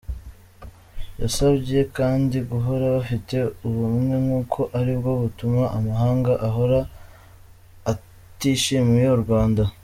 [1.19, 3.35] Yabasabye kandi guhora bafite
[3.67, 6.79] ubumwe kuko aribwo butuma amahanga ahora
[7.91, 9.63] atishimiye u Rwanda.